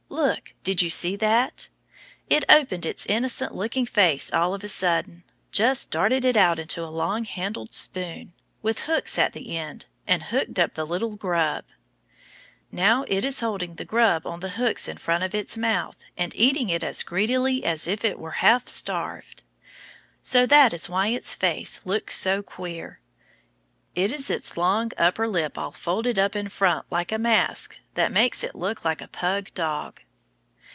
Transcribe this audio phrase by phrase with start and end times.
[0.11, 0.53] Look!
[0.65, 1.69] did you see that?
[2.29, 6.83] It opened its innocent looking face all of a sudden, just darted it out into
[6.83, 11.63] a long handled spoon, with hooks at the end, and hooked up that little grub.
[12.73, 16.35] Now it is holding the grub on the hooks in front of its mouth and
[16.35, 19.43] eating it as greedily as if it were half starved.
[20.21, 22.99] So that is why its face looks so queer.
[23.93, 28.09] It is its long under lip all folded up in front like a mask that
[28.11, 29.99] makes it look like a pug dog.